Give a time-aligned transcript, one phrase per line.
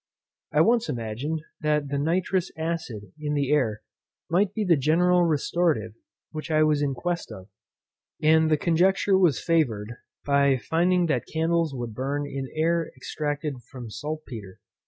[0.51, 3.83] I once imagined, that the nitrous acid in the air
[4.31, 5.93] might be the general restorative
[6.31, 7.49] which I was in quest of;
[8.19, 9.91] and the conjecture was favoured,
[10.25, 14.59] by finding that candles would burn in air extracted from saltpetre.